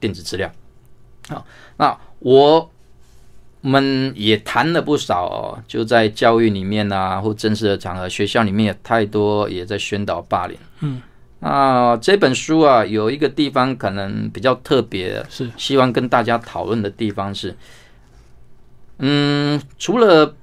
[0.00, 0.50] 电子资料。
[1.28, 1.44] 好、
[1.76, 2.71] 那我
[3.68, 10.56] 们也谈了不少哦，就在教育里面啊，或正式的场合，学校里面也太多也在宣导霸凌。
[10.80, 11.00] 嗯，
[11.38, 17.56] 那这本书啊，有一个地方可能比较特别，是希望跟大家讨论的地方是，
[18.98, 20.34] 嗯，除了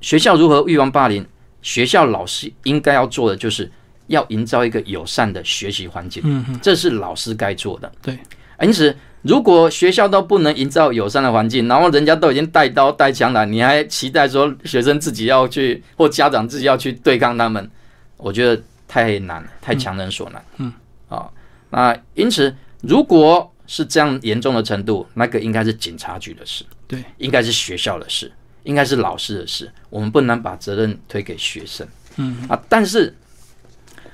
[0.00, 1.24] 学校如何预防霸凌，
[1.62, 3.70] 学校老师应该要做的就是
[4.08, 7.90] 要营造一个友善的学习环境，嗯嗯这是老师该做的。
[8.02, 8.18] 对，
[8.60, 17.70] 因此，如果学校都不能营造友善的环境，然后人家都已经带刀带枪了，你还期待说学生自己要去或家长自己要去对抗他们，
[18.18, 20.44] 我觉得太难，太强人所难。
[20.58, 20.72] 嗯，
[21.08, 21.26] 啊，
[21.70, 28.30] 那因此，如果是这样严重的程度，那个应该是警察局的事，对，应该是学校的事，
[28.64, 31.88] 应该是老师的事，我们不能把责任推给学生。
[32.16, 33.16] 嗯啊，但是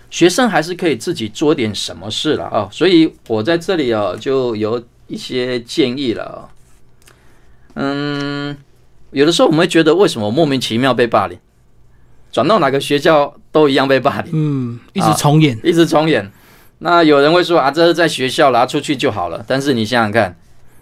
[0.09, 6.49] 学生还是可以自己做点什么事了啊、所以我在这里啊就有一些建议了啊、
[7.75, 8.57] 嗯，
[9.11, 11.37] 有的时候我们会觉得为什么莫名其妙被霸凌，
[12.31, 16.31] 转到哪个学校都一样被霸凌，嗯，一直重演，一直重演。
[16.79, 19.45] 那有人会说啊，这是在学校拿出去就好了。
[19.47, 20.39] 但是你想想看，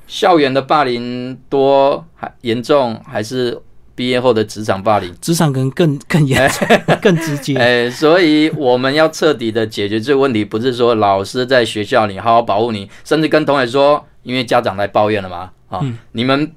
[0.07, 3.61] 校园的霸凌多还严重，还是
[3.97, 5.13] 毕业后的职场霸凌？
[5.21, 6.69] 职场可能更更严重、
[7.03, 7.57] 更直接。
[7.57, 15.81] 哎，所以我们要彻底的解决这个问题，不是说老师在学校里好好保护你，甚至跟同学说，因为家长来抱怨了嘛，啊，
[16.13, 16.53] 你们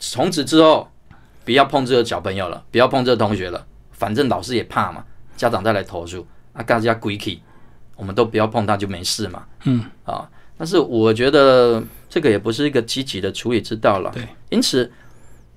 [0.00, 0.90] 从此之后
[1.44, 5.04] 不要碰这个小朋友了，不要碰这个同学了，反正老师也怕嘛，
[5.36, 7.40] 家长再来投诉，啊，大家归气，
[7.94, 14.90] 我们都不要碰他就没事嘛，嗯，啊，但是我觉得这个也不是一个积极的处理之道了，对，因此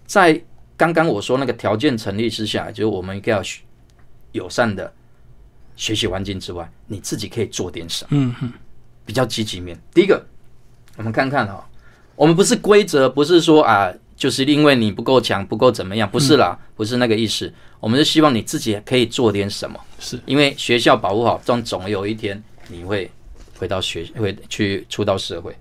[0.06, 0.39] 在
[0.78, 3.63] 刚刚我说那个条件成立之下，就是我们应该要学
[4.34, 4.93] 友善的
[5.75, 8.54] 学习环境之外，你自己可以做点什么，嗯哼，
[9.04, 9.75] 比较积极面。
[9.91, 10.23] 第一个，
[10.97, 11.67] 我们看看哈、
[12.15, 17.51] 我们不是规则，不是说啊，就是因为你不够强，不够怎么样，不是啦，不是那个意思。
[17.79, 23.12] 我们是希望你自己可以做点什么，是因为学校保护好，总总有一天你会
[23.58, 25.55] 回到学，会去出到社会，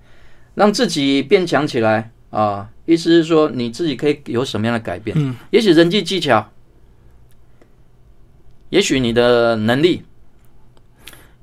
[0.55, 2.69] 让自己变强起来啊。
[2.85, 5.15] 意思是说，你自己可以有什么样的改变？
[5.19, 6.51] 嗯，也许人际技巧，
[8.69, 10.03] 也许你的能力，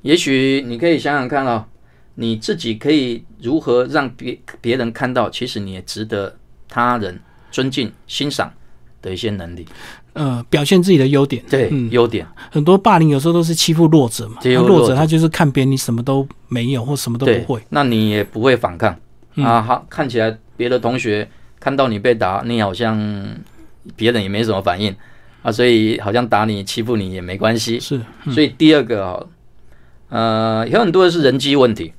[0.02, 1.66] 也许你可以想想看哦，
[2.14, 6.36] 你自己可以如何让别别人看到，其实你也值得
[6.68, 7.18] 他人
[7.50, 8.52] 尊敬、欣赏
[9.00, 9.66] 的一些能力，
[10.12, 11.42] 呃，表现自己的优点。
[11.48, 12.26] 对，嗯，优点。
[12.50, 18.94] 很多霸凌有时候都是欺负弱者嘛，欺负弱者弱者他就是看别人你什么都没有或什么都，不会，那你也不会反抗、
[19.36, 19.62] 嗯啊。
[19.62, 21.26] 好，看起来别的同学
[21.58, 22.96] 看到你被打，你好像
[23.96, 24.94] 别人也没什么反应
[25.42, 27.80] 啊，所以好像打你、欺负你也没关系。
[27.80, 29.28] 是所以第二个哦，
[30.10, 31.92] 呃，有很多的是人机问题。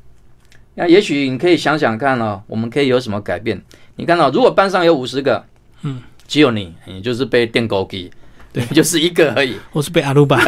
[0.76, 3.62] 那也许你可以想想看哦，我们可以有什么改变？
[3.96, 5.46] 你看到、如果班上有五十个，
[5.84, 8.10] 嗯，只有你，你就是被电狗给，
[8.52, 9.58] 对 就是一个而已。
[9.72, 10.42] 我是被阿鲁巴，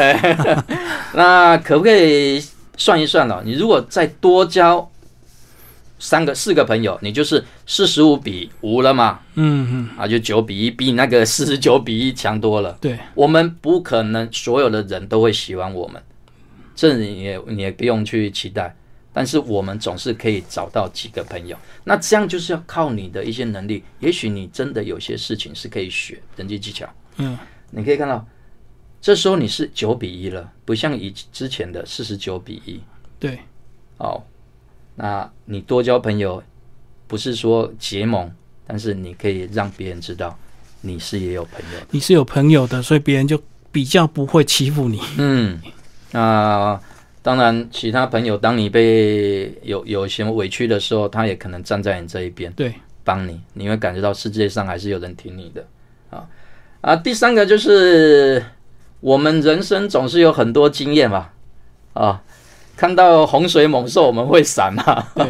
[1.14, 2.44] 那可不可以
[2.76, 4.90] 算一算了、你如果再多交
[6.00, 9.20] 三个、四个朋友，你就是四十五比五了嘛？
[9.36, 12.76] 嗯嗯，啊，就九比一，比那个四十九比一强多了。
[12.82, 16.02] 对，我们不可能所有的人都会喜欢我们，
[16.76, 18.76] 这你也你也不用去期待。
[19.16, 23.82] 但是我们总是可以找到几个朋友，那这样就是要靠你的一些能力。
[24.02, 26.86] 也许你真的有些事情是可以学人际技巧。
[27.16, 27.38] 嗯，
[27.72, 28.28] 你可以看到，
[29.00, 32.82] 这时候你是九比一了，不像以之前的四十九比一。
[33.18, 33.40] 对，
[34.00, 34.22] 哦，
[34.96, 36.44] 那你多交朋友，
[37.08, 38.30] 不是说结盟，
[38.68, 40.38] 但是你可以让别人知道
[40.82, 41.88] 你是也有朋友的。
[41.92, 45.00] 你是有朋友的，所以别人就比较不会欺负你。
[45.18, 45.62] 嗯，
[46.12, 46.78] 那
[47.26, 52.72] 当然，其他朋友当你被有有什么委屈的时候，他也可能站在你这一边对，
[53.04, 55.66] 帮你，你会感觉到世界上还是有人挺你的
[56.12, 56.28] 啊
[56.82, 56.96] 啊。
[56.96, 58.46] 第三个就是
[59.00, 61.30] 我们人生总是有很多经验嘛，
[61.94, 62.22] 啊，
[62.78, 65.26] 看到洪水猛兽我们会闪嘛，对，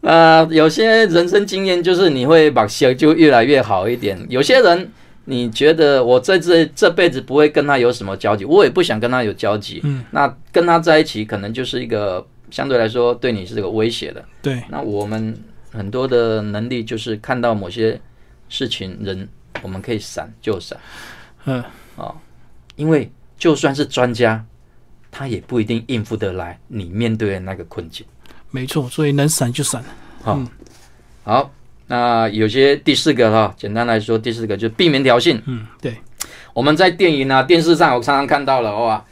[0.00, 4.18] 那 有些人生经验就是你会把修就越来越好一点。
[4.28, 4.90] 有些人
[5.24, 9.80] 你觉得我在这这辈子不会跟他有什么交集，我也不想跟他有交集。
[9.84, 14.24] 嗯，那跟他在一起可能就是一个相对来说对你是个威胁的。
[14.42, 15.36] 对，那我们
[15.70, 18.00] 很多的能力就是看到某些
[18.48, 19.28] 事情人，
[19.62, 20.76] 我们可以闪就闪，
[21.44, 21.62] 嗯，
[22.76, 24.44] 因为就算是专家，
[25.10, 28.04] 他也不一定应付得来你面对的那个困境。
[28.50, 29.84] 没错，所以能闪就闪。
[30.22, 30.42] 好，
[31.22, 31.52] 好，
[31.90, 35.40] 那有些第四个哈，简单来说，第四个就是避免挑衅。
[35.46, 35.96] 嗯，对，
[36.54, 39.04] 我们在电影啊、电视上，我常常看到了哇，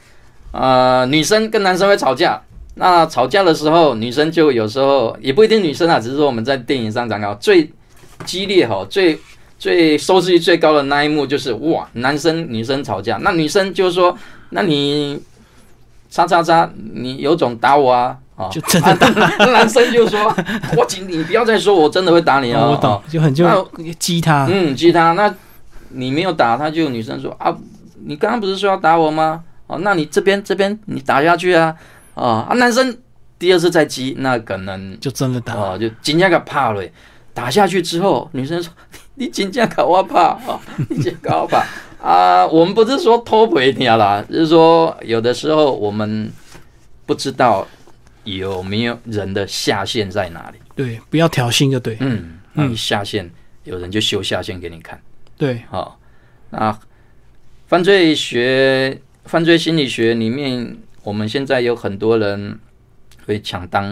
[0.52, 2.40] 呃，女生跟男生会吵架。
[2.76, 7.68] 那吵架的时候，女生就有时候也不一定女生啊，只是说我们在电影上讲到最
[8.24, 9.18] 激烈哈、最
[9.58, 14.16] 最收视率最高的那一幕就是哇，男生女生吵架，那女生就说，
[14.50, 15.20] 那你
[16.08, 18.16] 叉叉叉，你有种打我啊！
[18.38, 19.08] 啊，就真的打。
[19.50, 20.34] 男生就说，
[20.76, 22.64] 我请你不要再说，我真的会打你啊。
[22.64, 23.44] 我懂，就很就
[23.98, 24.46] 激他。
[24.48, 25.34] 嗯，激他，那
[25.90, 27.54] 你没有打他，就女生说啊，
[28.04, 29.42] 你刚刚不是说要打我吗？
[29.66, 31.74] 哦，那你这边这边你打下去啊，
[32.14, 32.96] 啊啊，男生
[33.38, 35.54] 第二次再激，那可能就真的打。
[35.54, 36.82] 哦，就紧张个怕了。
[37.34, 38.72] 打下去之后，女生说
[39.16, 41.64] 你紧张个我怕啊，你真搞我怕
[42.00, 42.46] 啊。
[42.46, 46.30] 我们不是说偷陪你啦，就是说有的时候我们
[47.06, 47.66] 不知道
[48.36, 50.58] 有没有人的下限在哪里。
[50.74, 51.96] 对，不要挑衅就对。
[52.00, 53.28] 嗯，那你下限，
[53.64, 55.00] 有人就修下限给你看。
[55.36, 55.98] 对，好、
[56.50, 56.78] 那
[57.66, 62.58] 犯罪学、犯罪心理学里面，我们现在有很多人
[63.26, 63.84] 会抢当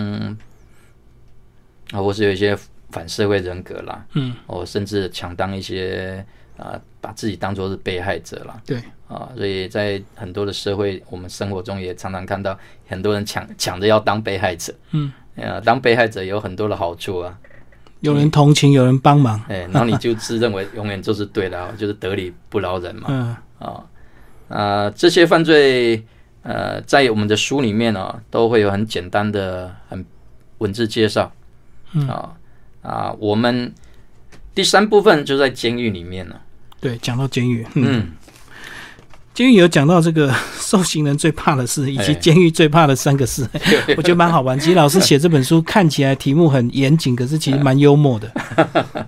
[1.93, 2.57] 啊，或是有一些
[2.91, 6.25] 反社会人格啦，嗯，哦，甚至抢当一些
[6.57, 8.61] 啊，把自己当做是被害者了。
[8.67, 14.75] 对，啊，所以在很多的社会，我们生活中也常常看到很多人抢抢着要当被害者。
[14.93, 17.39] 嗯，呃，当被害者有很多的好处啊，
[18.01, 19.41] 有人同情，有人帮忙。
[19.49, 23.07] 哎，然后你就自认为永远就是对的啊，就是得理不饶人嘛。
[23.09, 23.85] 嗯，啊
[24.49, 26.03] 啊，这些犯罪
[26.43, 30.05] 呃，在我们的书里面呢、都会有很简单的很
[30.59, 31.31] 文字介绍。
[31.93, 32.33] 嗯啊
[32.83, 33.75] 啊，我们
[34.55, 36.41] 第三部分就在监狱里面了。
[36.81, 38.13] 对，讲到监狱，嗯，嗯，
[39.35, 43.49] 监狱有讲到这个 受刑人最怕的事，以及哎监狱最怕的三个事，
[43.97, 44.59] 我觉得蛮好玩。
[44.59, 48.31] 其实老师写这本书 看起来题目很严谨，可是其实蛮幽默的。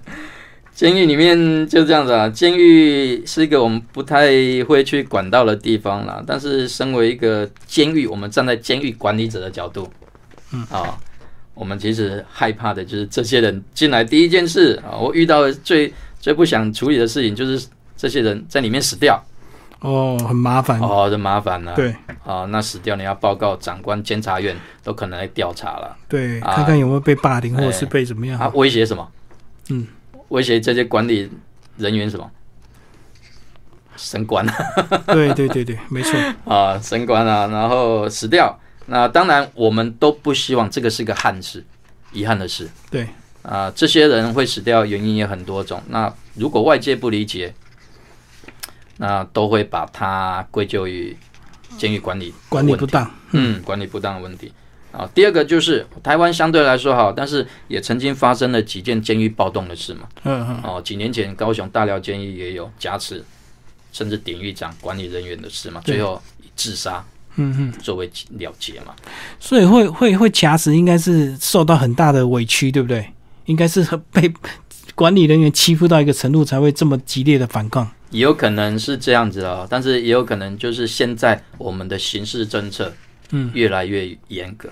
[0.74, 2.28] 监狱里面就这样子啊。
[2.28, 4.28] 监狱是一个我们不太
[4.64, 9.90] 会去管到的地方啦，但是身为一个监狱，我们站在监狱管理者的角度，
[10.52, 10.96] 嗯啊，
[11.54, 19.22] 我们其实害怕的就是这些人进来第一件事啊，我遇到的最最不想处理的事情就是这些人在里面死掉，
[19.80, 20.78] 哦，很麻烦。
[20.80, 21.74] 哦，这麻烦了。
[21.74, 25.96] 对啊，那死掉你要报告长官、监察院都可能来调查了。
[26.08, 28.38] 对，啊看看有没有被霸凌，或者是哎被怎么样。
[28.38, 29.08] 啊，威胁什么？
[29.70, 29.86] 嗯，
[30.28, 31.30] 威胁这些管理
[31.76, 32.30] 人员什么？
[33.96, 34.46] 升官
[35.06, 36.16] 对对对对， 没错。
[36.44, 38.56] 啊，升官啊，然后死掉。
[38.86, 41.64] 那当然，我们都不希望这个是个憾事，
[42.12, 43.08] 遗憾的事对，
[43.42, 43.70] 啊。
[43.74, 45.82] 这些人会死掉，原因也很多种。
[45.88, 47.54] 那如果外界不理解，
[48.96, 51.16] 那都会把它归咎于
[51.76, 53.10] 监狱管理管理不当。
[53.32, 54.52] 嗯，管理不当的问题。
[54.90, 60.08] 啊，第二个就是台湾相对来说好，但是也曾经发生了几件监狱暴动的事嘛。
[60.24, 63.22] 嗯嗯，哦，几年前高雄大寮监狱也有假持，
[63.92, 67.04] 甚至典狱长、管理人员的事嘛，最后以自杀
[67.36, 68.94] 嗯嗯，作为了结嘛。
[69.38, 73.06] 所以会会会卡死，应该是受到很大的委屈，对不对？
[73.48, 74.32] 应该是被
[74.94, 77.90] 管理人员欺负到一个程度，才会这么激烈的反抗。
[78.10, 82.92] 也有可能是这样子啊，但是也有可能就是现在我们的刑事政策
[83.30, 84.70] 嗯越来越严格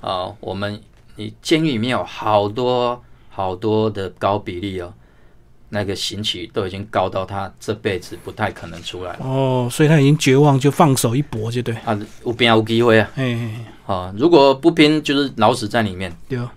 [0.00, 0.80] 啊、我们
[1.16, 4.92] 你监狱里面有好多好多的高比例哦，
[5.70, 11.74] 那个刑期都已经高到他这辈子不太可能出来了哦，所以他已经绝望，就放手一搏，就对。
[11.84, 16.16] 啊，有边有机会啊哎哎，哎啊，如果不拼就是老死在里面。
[16.28, 16.48] 对哦，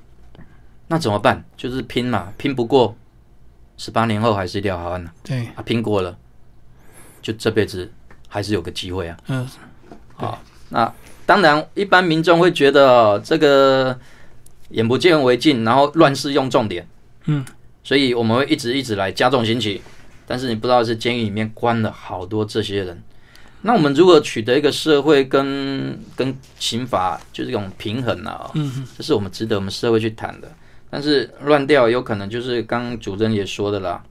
[0.91, 1.45] 那怎么办？
[1.55, 2.95] 就是拼嘛，拼不过，
[3.77, 5.61] 十八年后还是一条好汉呢、对，啊。
[5.63, 6.17] 拼过了，
[7.21, 7.89] 就这辈子
[8.27, 9.15] 还是有个机会啊。
[9.27, 9.47] 嗯，
[10.15, 10.91] 好那
[11.27, 13.97] 当然，一般民众会觉得、哦、这个
[14.69, 16.87] 眼不见为净，然后乱世用重点，
[17.25, 17.45] 嗯，
[17.83, 19.81] 所以我们会一直一直来加重刑期。
[20.25, 23.03] 但是你不知道是监狱里面关了好多这些人，
[23.61, 28.51] 那我们如何取得一个社会跟跟刑法就是这种平衡啊、哦？
[28.55, 30.51] 嗯嗯，这是我们值得我们社会去谈的。
[30.89, 34.03] 但是乱掉有可能就是刚刚主任也说的啦，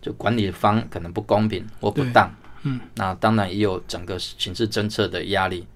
[0.00, 2.32] 就管理方可能不公平或不当。
[2.62, 5.66] 嗯，那当然也有整个刑事侦测的压力，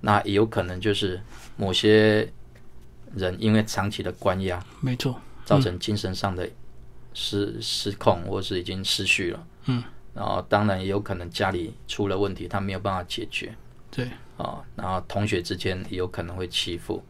[0.00, 1.20] 那也有可能就是
[1.56, 2.30] 某些
[3.14, 6.48] 人因为长期的关押，没错，造成精神上的
[7.12, 9.46] 失失控，或是已经失序了。
[9.66, 13.54] 嗯，然后当然也有可能家里出了问题，他没有办法解决。
[13.90, 14.08] 对，
[14.38, 14.62] 啊。
[14.74, 17.02] 然后同学之间也有可能会欺负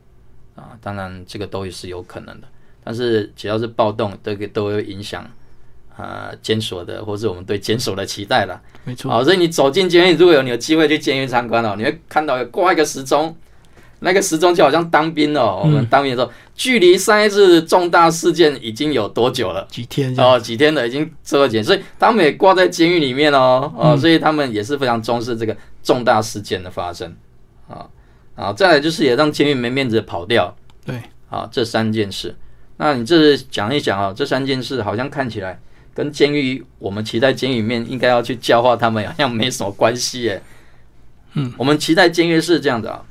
[0.55, 2.47] 啊，当然这个都是有可能的。
[2.85, 5.25] 但是只要是暴动，这个都会影响
[5.97, 8.61] 啊监所的，或是我们对监所的期待了。
[8.85, 13.37] 没错，好，所以你走进监狱，如果有你有机会去监狱参观哦，你会看到有挂一个时钟，
[14.01, 15.61] 那个时钟就好像当兵哦。
[15.63, 19.65] 我们当兵的时候，距离上一次重大事件已经有多久了？
[19.71, 27.15] 几天，哦，几天了，已经这么久，所以他们也挂在监狱里面哦，哦，所以他们也是非常重视这个重大事件的发生
[27.69, 27.87] 啊
[28.35, 32.35] 啊，再来就是也让监狱没面子跑掉对，啊，这三件事。
[32.79, 35.61] 那你这讲一讲啊，这三件事好像看起来
[35.95, 40.43] 跟监狱我们期待监狱里面应该要去教化他们，好像没什么关系耶。
[41.35, 43.05] 嗯，我们期待监狱是这样的啊，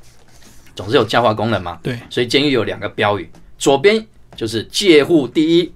[0.76, 4.06] 总是有教化功能嘛，对，所以监狱有两个标语，左边
[4.36, 5.72] 就是戒护第一，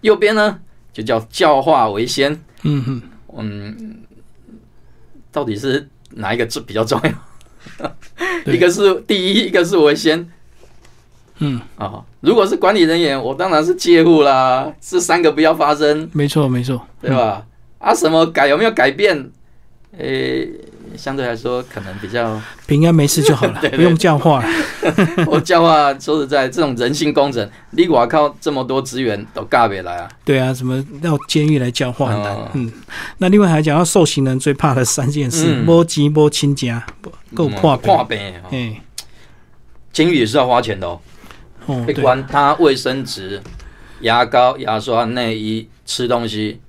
[0.00, 0.58] 右边呢
[0.92, 2.32] 就叫教化为先。
[2.62, 3.02] 嗯哼，
[3.36, 3.98] 嗯，
[5.30, 7.10] 到底是哪一个字比较重要？
[8.44, 10.28] 对一个是第一，一个是我先
[11.38, 12.04] 嗯，啊。
[12.20, 17.44] 如果是管理人员，我当然是介入啦，这三个不要发生，没错没错，对吧？
[17.78, 19.30] 啊，什么改有没有改变？
[19.98, 20.48] 诶、
[20.96, 24.48] 相对来说可能比较， 平安没事就好了，不用教化了，
[25.26, 30.08] 我教话说实在，这种人性工程，你我靠这么多资源都尬不来啊。
[30.24, 32.72] 对啊，什么到监狱来教化很难哦，嗯，
[33.18, 35.64] 那另外还讲到受刑人最怕的三件事：嗯。
[35.64, 36.84] 摸钱、摸亲家，
[37.34, 38.80] 够破病，破病哦，哎，
[39.92, 41.00] 监狱也是要花钱的哦。
[41.66, 43.40] 哦，被对，关他卫生纸、
[44.00, 46.60] 牙膏、牙刷、内衣、吃东西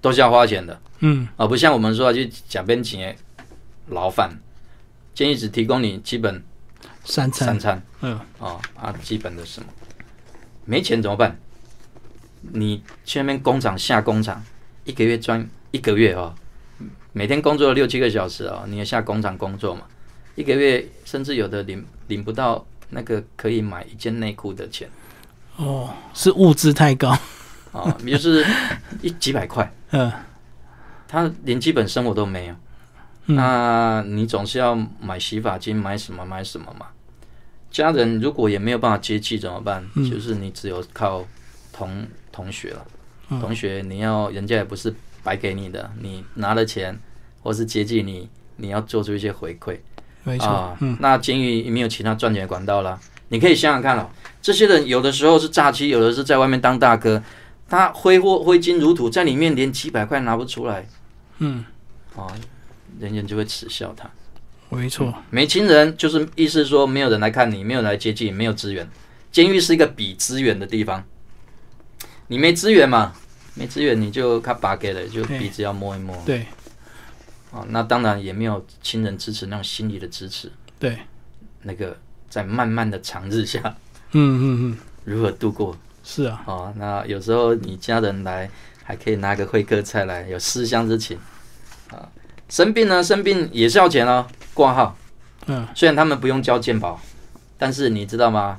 [0.00, 3.16] 都是要花钱的，嗯，而不像我们说去讲边钱
[3.88, 4.38] 牢饭，
[5.14, 6.42] 建议只提供你基本
[7.04, 7.82] 三餐，三餐。
[8.00, 9.66] 嗯，哦啊，基本的什么，
[10.64, 11.36] 没钱怎么办？
[12.52, 14.42] 你去那边工厂下工厂，
[14.84, 16.34] 一个月赚一个月哦，
[17.12, 19.82] 每天工作六七个小时哦，你要下工厂工作嘛，
[20.34, 24.88] 一个月甚至有的领领不到那个可以买一件内裤的钱。
[25.56, 27.16] 哦，是物资太高，
[27.72, 28.44] 哦，也就是
[29.00, 30.12] 一几百块， 嗯，
[31.06, 32.54] 他连基本生活都没有。
[33.26, 36.86] 嗯那你总是要买洗发精，买什么买什么嘛。
[37.70, 39.84] 家人如果也没有办法接济怎么办？
[39.94, 41.24] 嗯就是你只有靠
[41.72, 42.86] 同同学了。
[43.30, 46.96] 嗯同学，你要人家也不是白给你的，你拿了钱
[47.42, 49.78] 或是接济你，你要做出一些回馈。
[50.22, 53.00] 没错啊，，嗯，那监狱没有其他赚钱的管道了。
[53.28, 54.08] 你可以想想看哦，
[54.42, 57.22] 这些人有的时候是诈欺，有的是在外面当大哥，
[57.66, 60.86] 他挥霍挥金如土，在里面连几百块拿不出来，
[61.38, 61.64] 嗯，
[62.14, 62.28] 啊，
[62.98, 64.10] 人人就会耻笑他。
[64.70, 68.88] 没错，没亲人就是意思说没有人来看你，没有人来接近，没有资源。
[69.30, 71.04] 监狱是一个比资源的地方，
[72.28, 73.14] 你没资源嘛，
[73.54, 76.20] 没资源你就卡巴给了，就鼻子要摸一摸。
[76.26, 76.46] 对。
[77.52, 77.64] 啊。
[77.68, 80.98] 那当然也没有亲人支持那种心理的支持，对，
[81.62, 81.96] 那个
[82.28, 83.60] 在漫漫的长日下
[84.12, 84.42] 嗯嗯
[84.72, 85.76] 嗯，如何度过。
[86.02, 88.50] 是啊，哦，那有时候你家人来，
[88.82, 91.16] 还可以拿个会客菜来，有思乡之情。
[91.16, 91.33] 啊。
[92.48, 94.96] 生病呢，生病也是要钱哦，挂号。
[95.46, 97.00] 嗯，虽然他们不用交健保，
[97.58, 98.58] 但是你知道吗？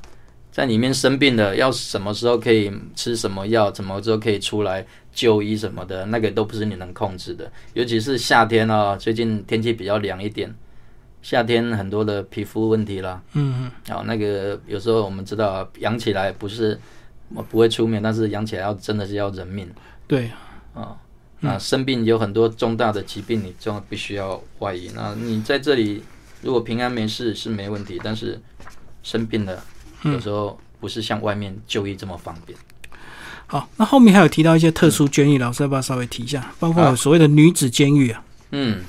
[0.51, 7.51] 在里面生病的，要什么时候可以吃什么药，什么时候可以出来就医什么的，那个都不是你能控制的。
[7.73, 10.53] 尤其是夏天啊，最近天气比较凉一点，
[11.21, 16.79] 夏天很多的皮肤问题啦，嗯嗯，啊，那个有时候我们知道啊养起来不是
[17.49, 19.69] 不会出面，但是养起来要真的是要人命
[20.07, 20.31] 对，
[20.73, 20.95] 啊。
[21.45, 24.91] 那生病有很多重大的疾病，你就必须要外移。
[24.95, 26.03] 那你在这里
[26.41, 28.41] 如果平安没事是没问题，但是
[29.03, 29.63] 生病了，
[30.03, 32.57] 有时候不是像外面就医这么方便。
[33.47, 36.51] 好，那后面还有提到一些特殊监狱，老师要不要稍微提一下？
[36.59, 38.83] 包括有所谓的女子监狱啊，嗯，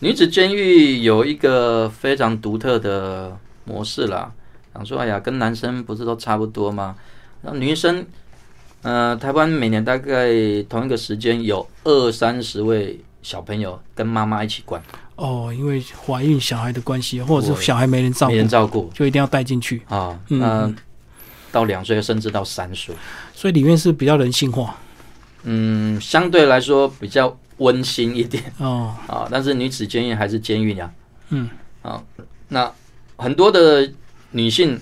[0.00, 4.32] 女子监狱有一个非常独特的模式啦。
[4.74, 6.96] 想说，哎呀，跟男生不是都差不多吗？
[7.42, 8.06] 那女生，
[8.82, 10.30] 呃，台湾每年大概
[10.68, 14.82] 同一个时间有二三十位小朋友跟妈妈一起关，
[15.14, 20.18] 哦，因为怀孕小孩的关系，或者是小孩没人照顾没人，照顾就一定要带进去，啊。
[20.28, 20.74] 嗯那
[21.52, 22.94] 到两岁甚至到三岁，
[23.34, 24.74] 所以里面是比较人性化
[25.44, 29.28] 嗯，相对来说比较温馨一点哦，啊。
[29.30, 30.90] 但是女子监狱还是监狱呀。
[31.28, 31.48] 嗯，
[31.82, 32.02] 啊，
[32.48, 32.72] 那
[33.16, 33.88] 很多的
[34.30, 34.80] 女性，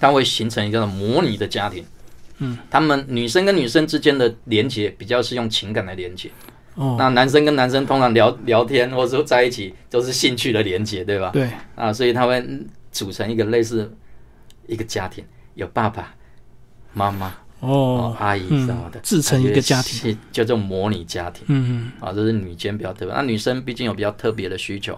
[0.00, 1.84] 她会形成一个模拟的家庭。
[2.38, 6.30] 嗯，他们女生跟女生之间的连接比较是用情感来连接，
[6.74, 11.30] 哦，那男生跟男生通常聊聊天或者说在一起都是兴趣的连接，对吧？
[11.32, 13.92] 对，啊，所以他们组成一个类似
[14.66, 15.24] 一个家庭，
[15.54, 16.14] 有爸爸
[16.94, 17.28] 妈妈。
[17.60, 18.14] 哦。
[18.14, 21.44] 哦，，阿姨什么的，自成一个家庭，庭，就这种模拟家庭。
[21.48, 21.90] 嗯。
[21.98, 23.12] 啊，这是女间比较特别。
[23.12, 24.96] 那女生毕竟有比较特别的需求，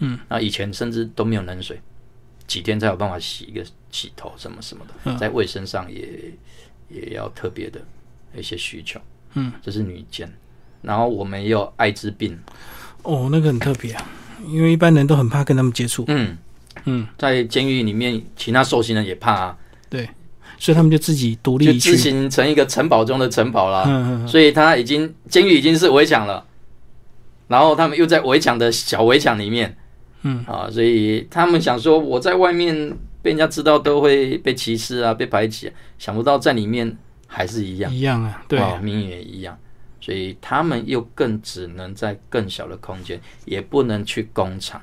[0.00, 1.80] 嗯，那以前甚至都没有冷水，
[2.46, 5.16] 几天才有办法洗一个洗头什么什么的，嗯。
[5.16, 6.06] 在卫生上也
[6.88, 7.80] 也要特别的
[8.36, 9.00] 一些需求，
[9.34, 10.30] 嗯，这是女监。
[10.82, 12.38] 然后我们也有艾滋病，
[13.02, 14.06] 哦，那个很特别啊，
[14.46, 16.36] 因为一般人都很怕跟他们接触，嗯。
[16.86, 19.58] 嗯，在监狱里面，其他受刑人也怕啊，
[19.88, 20.06] 对，
[20.58, 23.84] 所以他们就自己独立就，自行成一个城堡中的城堡啦。
[23.86, 26.44] 嗯嗯嗯，所以他已经监狱已经是围墙了，
[27.48, 29.74] 然后他们又在围墙的小围墙里面，
[30.22, 30.44] 嗯。
[30.46, 32.94] 啊，所以他们想说我在外面
[33.24, 36.94] 被人家知道都会被歧视啊，被排挤、啊想不到在里面
[37.26, 39.58] 还是一样，一样啊，对，啊，命运也一样，
[39.98, 44.82] 所以他们又更只能在更小的空间，也不能去工厂，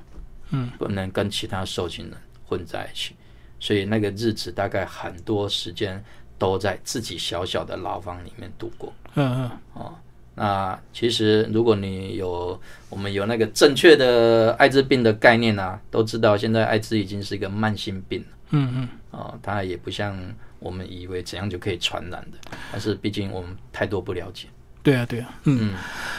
[0.50, 2.18] 嗯，不能跟其他受刑人
[2.48, 3.16] 混在一起，
[3.60, 6.04] 所以那个日子大概很多时间
[6.40, 8.92] 都在自己小小的牢房里面度过。
[9.14, 9.94] 嗯嗯，
[10.36, 12.60] 那其实，如果你有
[12.90, 20.18] 我们有那个正确的艾滋病的概念啊，都知道现在艾滋已经是一个慢性病了嗯嗯，哦，它也不像
[20.60, 22.38] 我们以为怎样就可以传染的，
[22.72, 24.48] 但是毕竟我们太多不了解。
[24.84, 25.74] 对啊对啊，嗯，嗯，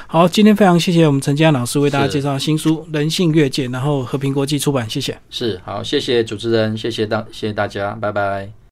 [0.06, 5.18] 好，今天非常谢谢我们陈家老师为大家介绍新书《人性越界》，然后和平国际出版，谢谢。
[5.30, 8.61] 是好，谢谢主持人，谢谢大谢谢大家，拜拜。